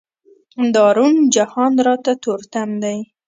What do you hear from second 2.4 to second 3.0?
تم دی.